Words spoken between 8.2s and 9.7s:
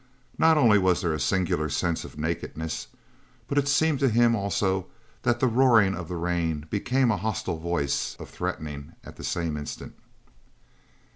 threatening at the same